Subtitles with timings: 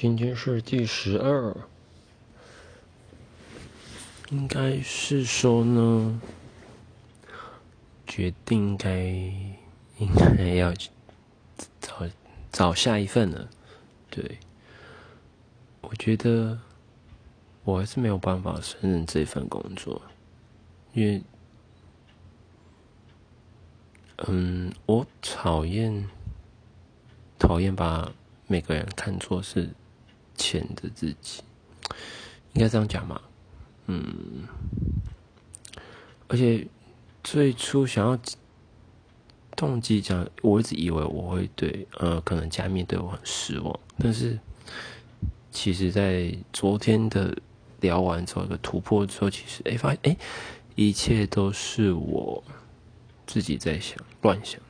[0.00, 1.56] 今天是第十二，
[4.30, 6.20] 应该是说呢，
[8.06, 10.72] 决定该应该要
[11.80, 12.06] 找
[12.52, 13.48] 找下一份了。
[14.08, 14.38] 对，
[15.80, 16.60] 我觉得
[17.64, 20.00] 我还是没有办法胜任这份工作，
[20.92, 21.22] 因为，
[24.28, 26.08] 嗯，我讨厌
[27.36, 28.12] 讨厌把
[28.46, 29.70] 每个人看作是。
[30.38, 31.42] 前的自己，
[32.54, 33.20] 应该这样讲嘛？
[33.88, 34.48] 嗯，
[36.28, 36.66] 而且
[37.22, 38.18] 最初想要
[39.56, 44.38] 动机讲，我一直以为我会对呃，可能加密对我很失望，但是
[45.50, 47.36] 其实，在昨天的
[47.80, 50.16] 聊完之后，一个突破之后，其实哎，发现哎，
[50.76, 52.44] 一切都是我
[53.26, 54.60] 自己在想乱想。